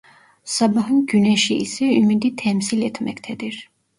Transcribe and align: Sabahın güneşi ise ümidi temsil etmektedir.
Sabahın 0.43 1.05
güneşi 1.05 1.55
ise 1.55 1.97
ümidi 1.99 2.35
temsil 2.35 2.81
etmektedir. 2.81 3.69